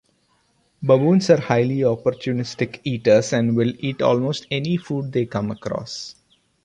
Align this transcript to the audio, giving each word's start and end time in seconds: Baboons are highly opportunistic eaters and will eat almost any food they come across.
Baboons 0.81 1.29
are 1.29 1.39
highly 1.41 1.81
opportunistic 1.81 2.81
eaters 2.83 3.33
and 3.33 3.55
will 3.55 3.71
eat 3.77 4.01
almost 4.01 4.47
any 4.49 4.75
food 4.75 5.11
they 5.11 5.27
come 5.27 5.51
across. 5.51 6.15